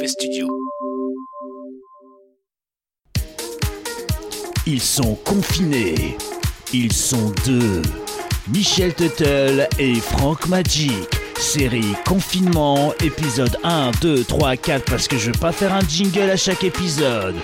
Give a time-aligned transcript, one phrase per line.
[0.00, 0.48] Mauvais Studio.
[4.66, 6.16] Ils sont confinés.
[6.72, 7.82] Ils sont deux.
[8.48, 11.06] Michel Tuttle et Franck Magic.
[11.38, 16.30] Série Confinement, épisode 1, 2, 3, 4, parce que je veux pas faire un jingle
[16.30, 17.34] à chaque épisode.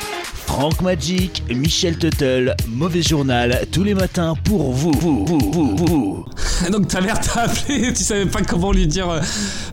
[0.47, 4.93] Franck Magic, Michel Tuttle, Mauvais Journal, tous les matins pour vous.
[4.93, 6.25] vous, vous, vous, vous.
[6.71, 9.21] Donc ta mère t'a appelé, tu savais pas comment lui dire euh,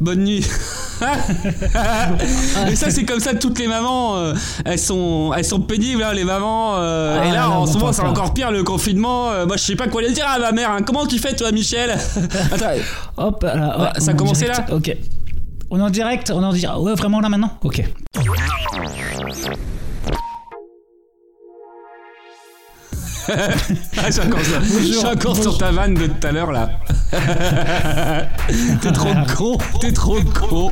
[0.01, 0.45] bonne nuit.
[2.71, 4.33] Et ça c'est comme ça toutes les mamans, euh,
[4.65, 6.75] elles sont elles sont pénibles hein, les mamans.
[6.77, 9.29] euh, Ah, et là non, en ce moment c'est encore pire le confinement.
[9.31, 10.71] euh, moi je sais pas quoi lui dire à ma mère.
[10.71, 10.81] hein.
[10.85, 11.91] Comment tu fais toi Michel?
[12.51, 12.65] Attends,
[13.17, 14.69] Hop, Ouais, ça a on est en commencé direct.
[14.69, 14.75] là?
[14.75, 14.97] Ok.
[15.69, 16.77] On est en direct, on est en direct.
[16.79, 17.51] Ouais, vraiment là maintenant?
[17.63, 17.83] Ok.
[23.97, 24.09] Ah.
[24.09, 26.69] Je suis encore sur ta vanne de tout à l'heure là.
[28.81, 30.71] T'es trop con, t'es trop con.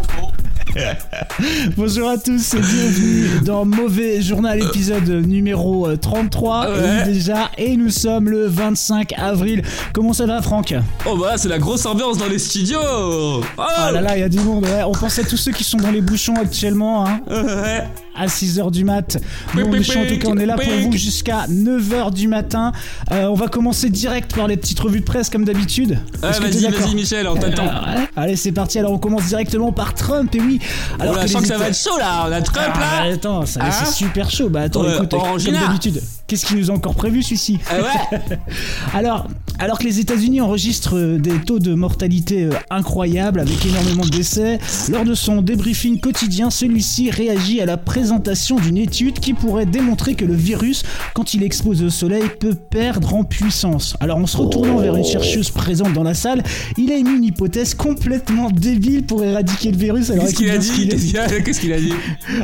[1.77, 7.03] Bonjour à tous et bienvenue dans Mauvais Journal épisode numéro euh, 33 Ouais.
[7.05, 9.63] déjà et nous sommes le 25 avril.
[9.93, 10.73] Comment ça va Franck?
[11.05, 12.79] Oh bah c'est la grosse ambiance dans les studios.
[12.81, 14.63] Oh, Ah là là, il y a du monde.
[14.65, 14.83] ouais.
[14.85, 17.83] On pense à tous ceux qui sont dans les bouchons actuellement hein, Ouais.
[18.15, 19.17] à 6h du mat.
[19.55, 22.27] Nous, on est chaud, en tout cas, on est là pour vous jusqu'à 9h du
[22.27, 22.71] matin.
[23.11, 25.99] Euh, on va commencer direct par les petites revues de presse comme d'habitude.
[26.21, 27.65] Ah, vas-y, vas-y Michel, on t'attend.
[27.67, 27.99] Euh.
[28.15, 28.79] Allez, c'est parti.
[28.79, 30.33] Alors, on commence directement par Trump.
[30.35, 30.59] Et oui,
[30.99, 32.73] alors Oh là, que je sens que ça va être chaud là, on a Trump
[32.75, 33.13] Ah, là.
[33.13, 34.49] attends, ça Hein c'est super chaud.
[34.49, 37.59] Bah attends, Ouais, écoute, comme d'habitude, qu'est-ce qui nous a encore prévu celui-ci?
[37.69, 38.39] Ah ouais
[38.93, 39.27] Alors,
[39.61, 44.09] alors que les États-Unis enregistrent euh, des taux de mortalité euh, incroyables avec énormément de
[44.09, 44.57] décès,
[44.89, 50.15] lors de son débriefing quotidien, celui-ci réagit à la présentation d'une étude qui pourrait démontrer
[50.15, 50.81] que le virus,
[51.13, 53.95] quand il expose au soleil, peut perdre en puissance.
[53.99, 56.41] Alors, en se retournant vers une chercheuse présente dans la salle,
[56.75, 60.07] il a émis une hypothèse complètement débile pour éradiquer le virus.
[60.07, 61.13] Qu'est-ce qu'il a dit.
[61.45, 61.93] Qu'est-ce qu'il a dit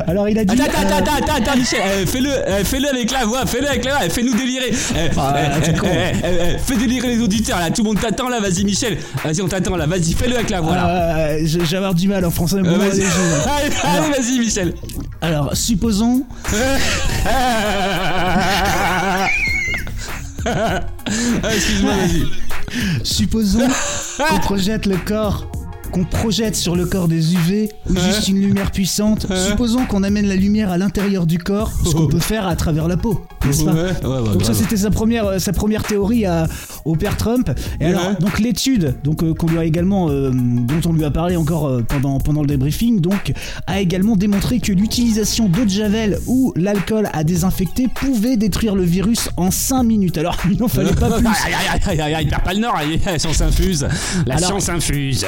[0.06, 0.52] Alors, il a dit.
[0.52, 2.30] Attends, attends, euh, attends, attends, attends, Michel, fais-le,
[2.62, 4.70] fais-le avec la voix, fais-le avec la voix, fais-nous délirer.
[5.16, 5.60] Ah,
[6.64, 9.76] fais délirer les auditeurs là, tout le monde t'attend là, vas-y Michel, vas-y on t'attend
[9.76, 10.88] là, vas-y fais-le avec la voix là.
[11.18, 12.56] euh, je- je vais avoir du mal en français.
[12.56, 14.74] Euh, bon, vas-y, allez, allez, vas-y Michel.
[15.20, 16.24] Alors, supposons.
[20.46, 20.80] Ah,
[21.54, 22.24] Excuse-moi, vas-y.
[23.04, 23.68] Supposons
[24.30, 25.46] qu'on projette le corps.
[25.92, 29.26] Qu'on projette sur le corps des UV ou juste une lumière puissante.
[29.48, 32.88] Supposons qu'on amène la lumière à l'intérieur du corps, ce qu'on peut faire à travers
[32.88, 35.82] la peau, n'est-ce pas Ouais, ouais, ouais, donc ça c'était sa première euh, sa première
[35.82, 36.46] théorie à-
[36.84, 37.50] au père Trump.
[37.80, 41.10] Et alors donc l'étude donc euh, qu'on lui a également euh, dont on lui a
[41.10, 43.32] parlé encore euh, pendant pendant le débriefing donc
[43.66, 48.82] a également démontré que l'utilisation d'eau de javel ou l'alcool à désinfecter pouvait détruire le
[48.84, 50.18] virus en 5 minutes.
[50.18, 51.26] Alors il n'en fallait pas plus.
[51.26, 53.86] Aïe, aïe, aïe, aïe, aïe, il perd pas le nord, aïe, la science infuse.
[54.26, 55.24] La Alors- science infuse.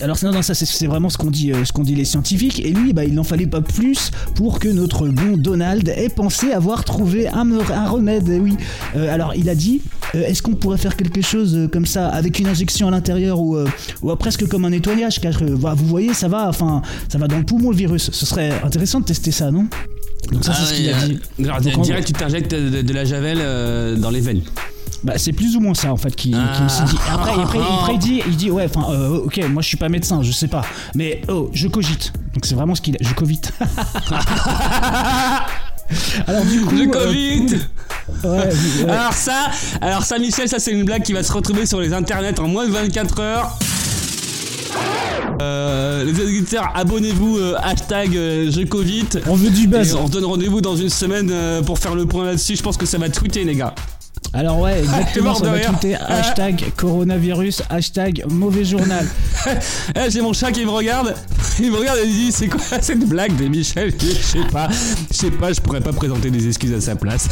[0.00, 2.60] Alors non, non, ça c'est- vraiment ce qu'on dit, euh, ce qu'on dit les scientifiques.
[2.60, 6.52] Et lui, bah, il n'en fallait pas plus pour que notre bon Donald ait pensé
[6.52, 7.46] avoir trouvé un,
[7.88, 8.28] remède.
[8.30, 8.56] eh Oui.
[8.94, 9.80] Euh, alors il a dit,
[10.14, 13.40] euh, est-ce qu'on pourrait faire quelque chose euh, comme ça avec une injection à l'intérieur
[13.40, 13.66] ou, euh,
[14.02, 15.18] ou euh, presque comme un nettoyage?
[15.20, 18.10] Car euh, vous voyez, ça va, enfin, ça va dans le poumon le virus.
[18.12, 19.66] Ce serait intéressant de tester ça, non?
[20.30, 21.18] Donc ça c'est Ah ce qu'il a dit.
[21.44, 24.42] Alors, Donc, en direct, tu t'injectes de, de la javel euh, dans les veines.
[25.06, 26.96] Bah, c'est plus ou moins ça en fait qui, qui me s'est dit.
[27.08, 29.88] Après, après, après, il dit, il dit ouais, enfin, euh, ok, moi je suis pas
[29.88, 30.62] médecin, je sais pas,
[30.96, 32.12] mais oh, je cogite.
[32.34, 33.52] Donc c'est vraiment ce qu'il a, je covite.
[36.26, 37.46] Alors du coup, Je euh, Covid
[38.24, 38.90] ouais, ouais.
[38.90, 39.48] Alors ça,
[39.80, 42.48] alors ça Michel, ça c'est une blague qui va se retrouver sur les internets en
[42.48, 43.56] moins de 24 heures.
[45.40, 49.06] Euh, les auditeurs, abonnez-vous, euh, hashtag je Covid.
[49.28, 49.94] on veut du buzz.
[49.94, 51.32] on se donne rendez-vous dans une semaine
[51.64, 52.56] pour faire le point là-dessus.
[52.56, 53.72] Je pense que ça va tweeter, les gars.
[54.32, 59.06] Alors ouais, exactement, ça va tweeter hashtag coronavirus, hashtag mauvais journal.
[59.94, 61.14] Eh, J'ai mon chat qui me regarde.
[61.60, 64.68] Il me regarde et il dit C'est quoi cette blague de Michel Je sais pas.
[65.10, 67.28] Je sais pas, je pourrais pas présenter des excuses à sa place.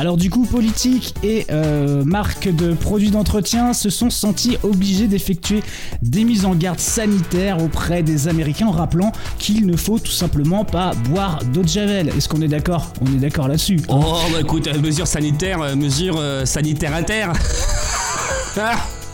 [0.00, 5.60] Alors du coup, politique et euh, marques de produits d'entretien se sont sentis obligés d'effectuer
[6.02, 9.10] des mises en garde sanitaires auprès des Américains en rappelant
[9.40, 12.10] qu'il ne faut tout simplement pas boire d'eau de javel.
[12.10, 12.92] Est-ce qu'on est d'accord?
[13.00, 13.80] On est d'accord là-dessus.
[13.88, 17.32] Oh bah écoute, euh, mesure sanitaire, euh, mesure euh, sanitaire à terre.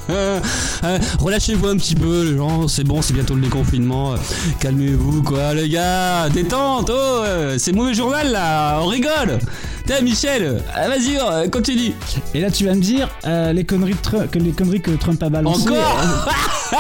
[0.06, 2.69] Ah, Relâchez-vous un petit peu, les gens.
[2.69, 4.14] C'est bon, c'est bientôt le déconfinement.
[4.60, 6.28] Calmez-vous, quoi, les gars.
[6.28, 6.90] Détente.
[6.92, 7.22] Oh,
[7.56, 8.80] c'est mauvais journal là.
[8.82, 9.38] On rigole.
[9.86, 10.58] Tiens, Michel, euh,
[10.88, 11.92] vas-y, euh, continue.
[12.32, 15.22] Et là, tu vas me dire euh, les conneries de que les conneries que Trump
[15.22, 15.69] a balancées.
[15.69, 15.76] Encore
[16.72, 16.76] euh,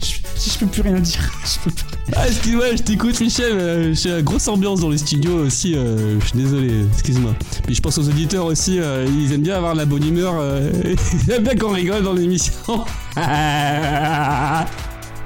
[0.00, 1.84] je- peux plus rien dire, je peux plus.
[2.14, 3.52] Ah, excuse-moi, je t'écoute, Michel.
[3.52, 5.74] euh, J'ai une grosse ambiance dans les studios aussi.
[5.74, 7.34] euh, je suis désolé, excuse-moi.
[7.66, 8.78] Puis je pense aux auditeurs aussi.
[8.78, 10.34] euh, ils aiment bien avoir la bonne humeur.
[11.24, 12.84] ils aiment bien qu'on rigole dans l'émission.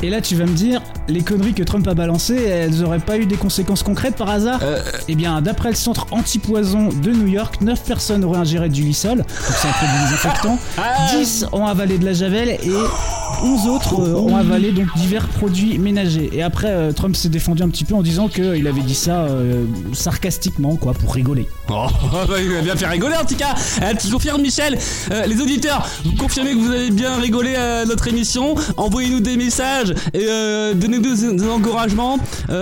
[0.03, 3.19] Et là, tu vas me dire, les conneries que Trump a balancées, elles auraient pas
[3.19, 7.27] eu des conséquences concrètes par hasard Euh, Eh bien, d'après le centre anti-poison de New
[7.29, 11.11] York, 9 personnes auraient ingéré du lysol, donc c'est un produit désinfectant, Ah.
[11.17, 12.59] 10 ont avalé de la javel et
[13.43, 16.31] 11 autres euh, ont avalé donc divers produits ménagers.
[16.33, 19.25] Et après, euh, Trump s'est défendu un petit peu en disant qu'il avait dit ça
[19.25, 21.49] euh, sarcastiquement, quoi, pour rigoler.
[21.77, 23.55] Oh, bah, il va bien faire rigoler en tout cas.
[24.01, 24.79] Tu confirmes Michel
[25.27, 29.93] Les auditeurs, vous confirmez que vous avez bien rigolé à notre émission Envoyez-nous des messages
[30.13, 30.27] et
[30.75, 32.19] donnez-nous des, des encouragements.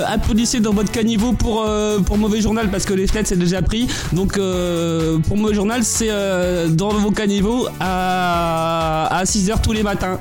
[0.07, 1.67] Applaudissez dans votre caniveau pour,
[2.07, 3.87] pour Mauvais Journal parce que les fenêtres c'est déjà pris.
[4.13, 4.39] Donc
[5.27, 6.11] pour Mauvais Journal c'est
[6.71, 10.19] dans vos caniveaux à, à 6h tous les matins.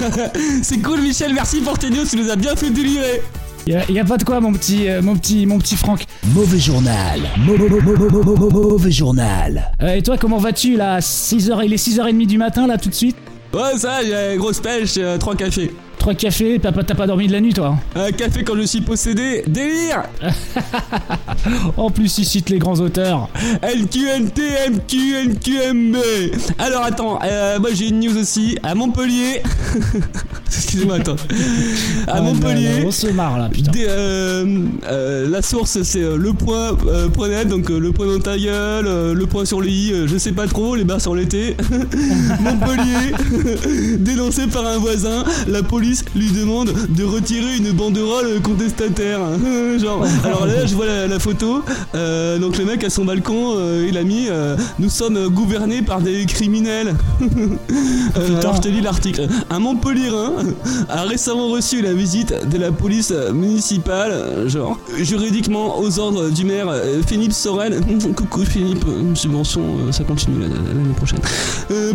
[0.62, 3.22] c'est cool Michel, merci pour tes news, tu nous as bien fait délirer.
[3.66, 6.04] Y a, y a pas de quoi, mon petit, euh, mon petit, mon petit Franck.
[6.34, 7.20] Mauvais journal.
[7.38, 9.70] Mau- mau- mau- mau- mau- mau- mau- Mauvais journal.
[9.80, 12.94] Euh, et toi, comment vas-tu là 6h, Il est 6h30 du matin là tout de
[12.94, 13.16] suite?
[13.54, 15.72] Ouais ça, j'ai grosse pêche, 3 cafés.
[16.02, 18.62] Trois cafés, t'as pas, t'as pas dormi de la nuit toi Un café quand je
[18.62, 20.02] suis possédé, délire
[21.76, 23.28] En plus, il cite les grands auteurs.
[23.62, 24.40] LQNT,
[24.72, 25.96] MQ, NQMB
[26.58, 29.42] Alors attends, euh, moi j'ai une news aussi, à Montpellier
[30.48, 31.14] Excusez-moi, attends.
[32.08, 33.70] À Ah, Montpellier, on se marre là, putain.
[33.70, 36.76] des, euh, euh, la source c'est le point
[37.14, 40.32] point net, donc le point dans ta gueule, le point sur le i, je sais
[40.32, 41.56] pas trop, les barres sur l'été.
[42.40, 49.20] Montpellier, dénoncé par un voisin, la police lui demande de retirer une banderole contestataire.
[49.78, 51.62] Genre, alors là je vois la, la photo,
[51.94, 55.82] euh, donc le mec à son balcon, euh, il a mis euh, Nous sommes gouvernés
[55.82, 56.94] par des criminels.
[58.40, 59.26] Alors je te lis l'article.
[59.50, 60.32] Un Montpellierin
[60.88, 66.72] a récemment reçu la visite de la police municipale, genre juridiquement aux ordres du maire
[67.06, 67.80] Philippe Soren.
[68.16, 68.84] Coucou Philippe,
[69.14, 69.62] subvention,
[69.92, 71.20] ça continue la- la- l'année prochaine.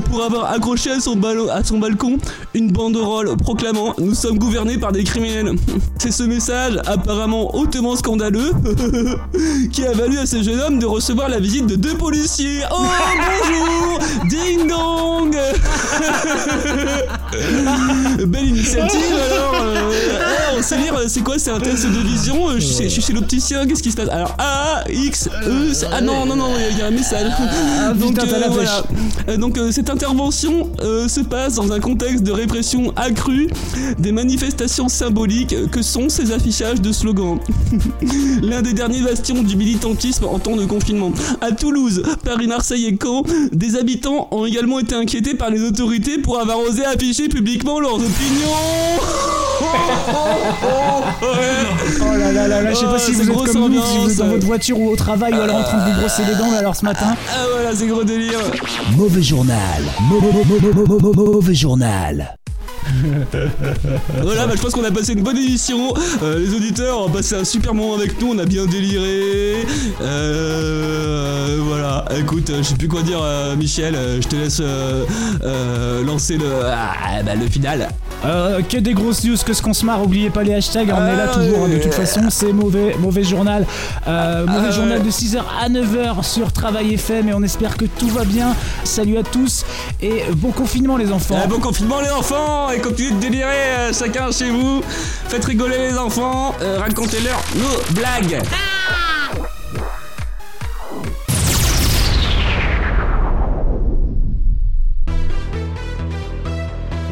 [0.10, 1.20] Pour avoir accroché à son,
[1.52, 2.18] à son balcon
[2.54, 5.56] une banderole proclamant Nous sommes gouvernés par des criminels.
[5.98, 8.52] C'est ce message, apparemment hautement scandaleux,
[9.72, 12.62] qui a valu à ce jeune homme de recevoir la visite de deux policiers.
[12.72, 12.86] Oh
[13.18, 14.00] bonjour
[14.30, 15.36] Ding dong
[18.28, 19.16] Belle initiative
[20.74, 23.02] euh, sait lire, c'est quoi C'est un test de vision euh, je, suis, je suis
[23.02, 24.10] chez l'opticien, qu'est-ce qui se passe?
[24.10, 27.32] Alors A, X, E, c'est- ah non, non, non, il y a- un message.
[28.00, 28.84] donc, putain, t'as la voilà.
[29.30, 33.50] Euh, donc euh, cette intervention euh, se passe dans un contexte de répression accrue
[34.00, 37.40] des manifestations symboliques que sont ces affichages de slogans.
[38.42, 41.12] L'un des derniers bastions du militantisme en temps de confinement.
[41.42, 46.18] À Toulouse, Paris, Marseille et Caen, des habitants ont également été inquiétés par les autorités
[46.20, 48.08] pour avoir osé afficher publiquement leurs opinions.
[52.00, 53.82] Oh là là là là, je sais Oh, pas si c'est vous êtes comme nous,
[53.84, 56.00] si vous êtes dans votre voiture ou au travail ou alors en train de vous
[56.00, 57.16] brosser les dents, alors ce matin.
[57.32, 58.40] Ah voilà, c'est gros délire.
[58.96, 59.58] Mauvais journal.
[60.10, 62.36] Mau- mau- mau- mau- mau- mau- mau- Mauvais journal.
[64.24, 65.94] Voilà, bah, je pense qu'on a passé une bonne émission.
[66.24, 68.32] Euh, les auditeurs ont passé un super moment avec nous.
[68.34, 69.66] On a bien déliré.
[70.02, 72.06] Euh, voilà.
[72.18, 73.98] Écoute, euh, je sais plus quoi dire, euh, Michel.
[74.22, 75.04] je te laisse euh,
[75.44, 77.90] euh, lancer le, ah, bah, le final.
[78.26, 81.06] Euh, que des grosses news, que ce qu'on se marre, oubliez pas les hashtags, on
[81.06, 83.66] est là Ah, toujours hein, de toute façon, c'est mauvais, mauvais journal.
[84.08, 87.86] Euh, mauvais Ah, journal de 6h à 9h sur Travail FM et on espère que
[87.86, 88.56] tout va bien.
[88.84, 89.66] Salut à tous
[90.02, 91.38] et bon confinement les enfants.
[91.44, 92.72] Euh, bon confinement, les enfants.
[92.72, 94.82] Et continuez de délirer euh, chacun chez vous.
[95.30, 96.56] Faites rigoler les enfants.
[96.62, 98.42] euh, Racontez-leur nos blagues.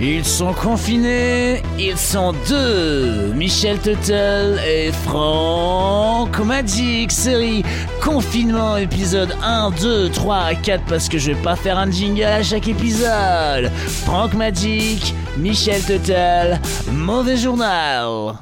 [0.07, 7.63] Ils sont confinés, ils sont deux, Michel Tuttle et Franck Magic, série
[8.03, 12.43] confinement épisode 1, 2, 3, 4 parce que je vais pas faire un jingle à
[12.43, 13.71] chaque épisode.
[14.05, 16.59] Franck Magic, Michel Tuttle,
[16.91, 18.35] mauvais journal.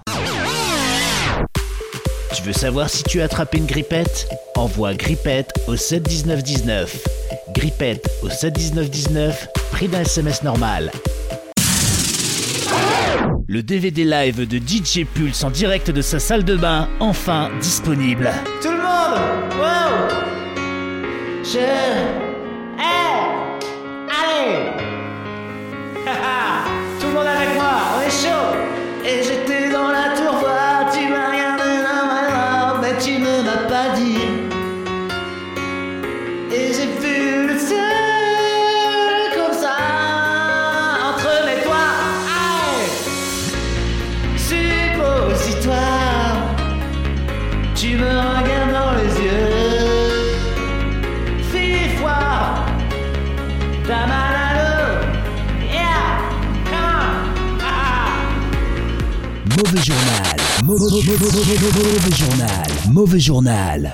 [2.36, 4.28] Tu veux savoir si tu as attrapé une grippette?
[4.58, 7.08] Envoie grippette au 71919.
[7.56, 10.92] Grippette au 71919, prix d'un SMS normal.
[13.54, 18.32] Le DVD live de DJ Pulse en direct de sa salle de bain, enfin disponible.
[18.64, 19.20] Tout le monde
[19.60, 20.10] Wow
[21.44, 21.60] Je...
[22.80, 23.30] Hey
[24.10, 24.72] Allez
[27.00, 28.58] Tout le monde avec moi, on est chaud
[29.06, 29.43] Et j'étais
[59.84, 60.36] Mauvais journal.
[60.64, 62.68] Mauvais journal.
[62.90, 63.92] Mauvais journal.